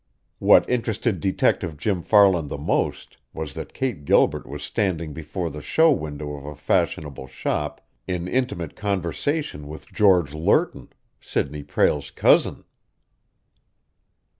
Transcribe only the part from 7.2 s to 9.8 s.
shop in intimate conversation